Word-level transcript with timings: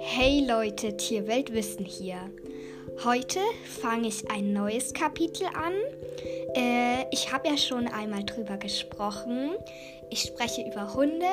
Hey 0.00 0.44
Leute, 0.48 0.96
Tierweltwissen 0.96 1.84
hier. 1.84 2.30
Heute 3.04 3.40
fange 3.82 4.08
ich 4.08 4.30
ein 4.30 4.54
neues 4.54 4.94
Kapitel 4.94 5.46
an. 5.46 5.74
Äh, 6.54 7.04
ich 7.10 7.32
habe 7.32 7.48
ja 7.48 7.58
schon 7.58 7.88
einmal 7.88 8.24
drüber 8.24 8.56
gesprochen. 8.56 9.50
Ich 10.10 10.22
spreche 10.22 10.62
über 10.66 10.94
Hunde. 10.94 11.26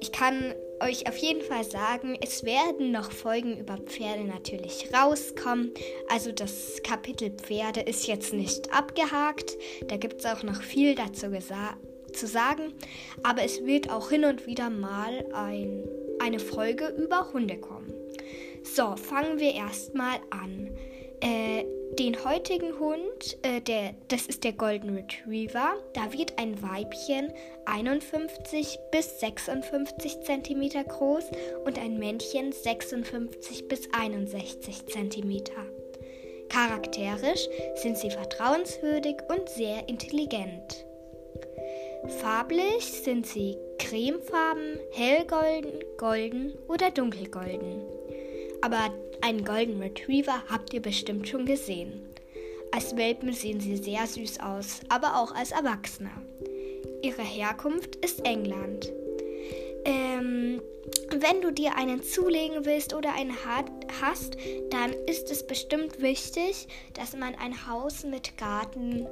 Ich 0.00 0.12
kann 0.12 0.54
euch 0.80 1.08
auf 1.08 1.16
jeden 1.16 1.40
Fall 1.40 1.64
sagen, 1.64 2.18
es 2.20 2.44
werden 2.44 2.92
noch 2.92 3.10
Folgen 3.10 3.56
über 3.56 3.78
Pferde 3.78 4.24
natürlich 4.24 4.90
rauskommen. 4.92 5.72
Also 6.10 6.32
das 6.32 6.82
Kapitel 6.82 7.30
Pferde 7.30 7.80
ist 7.80 8.06
jetzt 8.06 8.34
nicht 8.34 8.72
abgehakt. 8.74 9.56
Da 9.88 9.96
gibt 9.96 10.20
es 10.20 10.26
auch 10.26 10.42
noch 10.42 10.60
viel 10.60 10.94
dazu 10.94 11.32
zu 12.16 12.26
sagen. 12.26 12.72
Aber 13.22 13.42
es 13.42 13.64
wird 13.64 13.90
auch 13.90 14.10
hin 14.10 14.24
und 14.24 14.46
wieder 14.46 14.70
mal 14.70 15.24
ein, 15.32 15.84
eine 16.18 16.38
Folge 16.38 16.88
über 16.88 17.32
Hunde 17.32 17.58
kommen. 17.58 17.92
So, 18.62 18.96
fangen 18.96 19.38
wir 19.38 19.54
erstmal 19.54 20.16
an. 20.30 20.70
Äh, 21.20 21.64
den 21.98 22.24
heutigen 22.24 22.78
Hund, 22.78 23.38
äh, 23.42 23.60
der, 23.60 23.94
das 24.08 24.26
ist 24.26 24.44
der 24.44 24.52
Golden 24.52 24.94
Retriever, 24.96 25.74
da 25.94 26.12
wird 26.12 26.38
ein 26.38 26.60
Weibchen 26.62 27.32
51 27.64 28.78
bis 28.92 29.20
56 29.20 30.20
cm 30.20 30.84
groß 30.88 31.24
und 31.64 31.78
ein 31.78 31.98
Männchen 31.98 32.52
56 32.52 33.68
bis 33.68 33.88
61 33.92 34.86
cm. 34.86 35.42
Charakterisch 36.48 37.48
sind 37.76 37.96
sie 37.96 38.10
vertrauenswürdig 38.10 39.16
und 39.28 39.48
sehr 39.48 39.88
intelligent. 39.88 40.85
Farblich 42.20 42.84
sind 42.84 43.26
sie 43.26 43.56
cremefarben, 43.78 44.78
hellgolden, 44.92 45.72
golden 45.96 46.52
oder 46.68 46.90
dunkelgolden. 46.90 47.82
Aber 48.62 48.92
einen 49.20 49.44
Golden 49.44 49.80
Retriever 49.80 50.42
habt 50.48 50.72
ihr 50.74 50.82
bestimmt 50.82 51.28
schon 51.28 51.46
gesehen. 51.46 52.06
Als 52.72 52.96
Welpen 52.96 53.32
sehen 53.32 53.60
sie 53.60 53.76
sehr 53.76 54.06
süß 54.06 54.40
aus, 54.40 54.80
aber 54.88 55.20
auch 55.20 55.34
als 55.34 55.52
Erwachsene. 55.52 56.10
Ihre 57.02 57.22
Herkunft 57.22 57.96
ist 57.96 58.24
England. 58.24 58.92
Ähm, 59.84 60.60
wenn 61.10 61.40
du 61.40 61.52
dir 61.52 61.76
einen 61.76 62.02
zulegen 62.02 62.64
willst 62.64 62.94
oder 62.94 63.14
einen 63.14 63.36
hast, 64.02 64.36
dann 64.70 64.92
ist 65.06 65.30
es 65.30 65.46
bestimmt 65.46 66.02
wichtig, 66.02 66.68
dass 66.94 67.16
man 67.16 67.34
ein 67.36 67.68
Haus 67.68 68.04
mit 68.04 68.36
Garten, 68.36 69.06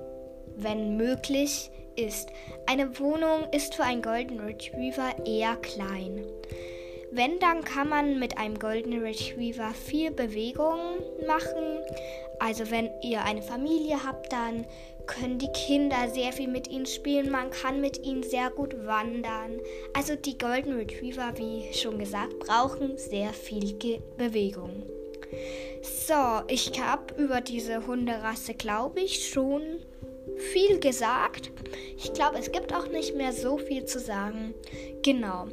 wenn 0.56 0.96
möglich, 0.96 1.70
ist. 1.96 2.30
Eine 2.66 2.98
Wohnung 2.98 3.46
ist 3.52 3.74
für 3.74 3.84
einen 3.84 4.02
Golden 4.02 4.40
Retriever 4.40 5.14
eher 5.26 5.56
klein. 5.56 6.24
Wenn, 7.10 7.38
dann 7.38 7.62
kann 7.62 7.88
man 7.88 8.18
mit 8.18 8.38
einem 8.38 8.58
Golden 8.58 9.00
Retriever 9.00 9.70
viel 9.70 10.10
Bewegung 10.10 10.78
machen. 11.26 11.78
Also 12.40 12.70
wenn 12.72 12.90
ihr 13.02 13.22
eine 13.22 13.42
Familie 13.42 14.04
habt, 14.04 14.32
dann 14.32 14.66
können 15.06 15.38
die 15.38 15.52
Kinder 15.52 16.08
sehr 16.08 16.32
viel 16.32 16.48
mit 16.48 16.68
ihnen 16.68 16.86
spielen. 16.86 17.30
Man 17.30 17.50
kann 17.50 17.80
mit 17.80 18.04
ihnen 18.04 18.24
sehr 18.24 18.50
gut 18.50 18.74
wandern. 18.84 19.60
Also 19.92 20.16
die 20.16 20.36
Golden 20.36 20.72
Retriever, 20.72 21.32
wie 21.36 21.72
schon 21.72 21.98
gesagt, 21.98 22.38
brauchen 22.40 22.98
sehr 22.98 23.32
viel 23.32 23.74
Ge 23.74 24.00
Bewegung. 24.16 24.82
So, 25.82 26.42
ich 26.48 26.80
habe 26.80 27.14
über 27.22 27.40
diese 27.40 27.86
Hunderasse, 27.86 28.54
glaube 28.54 29.00
ich, 29.00 29.28
schon 29.28 29.62
viel 30.52 30.78
gesagt. 30.80 31.52
Ich 31.96 32.12
glaube, 32.12 32.38
es 32.38 32.52
gibt 32.52 32.72
auch 32.74 32.88
nicht 32.88 33.14
mehr 33.14 33.32
so 33.32 33.58
viel 33.58 33.84
zu 33.84 33.98
sagen. 33.98 34.54
Genau. 35.02 35.46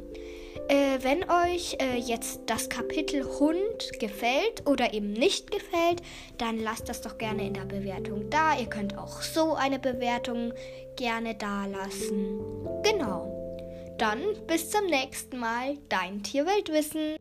Äh, 0.68 0.98
wenn 1.02 1.24
euch 1.28 1.76
äh, 1.80 1.98
jetzt 1.98 2.42
das 2.46 2.68
Kapitel 2.68 3.24
Hund 3.24 3.98
gefällt 3.98 4.66
oder 4.66 4.94
eben 4.94 5.12
nicht 5.12 5.50
gefällt, 5.50 6.02
dann 6.38 6.60
lasst 6.60 6.88
das 6.88 7.00
doch 7.00 7.18
gerne 7.18 7.46
in 7.46 7.54
der 7.54 7.64
Bewertung 7.64 8.30
da. 8.30 8.58
Ihr 8.58 8.66
könnt 8.66 8.96
auch 8.96 9.22
so 9.22 9.54
eine 9.54 9.78
Bewertung 9.78 10.52
gerne 10.96 11.34
da 11.34 11.66
lassen. 11.66 12.40
Genau. 12.82 13.38
Dann 13.98 14.20
bis 14.46 14.70
zum 14.70 14.86
nächsten 14.86 15.38
Mal, 15.38 15.76
dein 15.88 16.22
Tierweltwissen. 16.22 17.16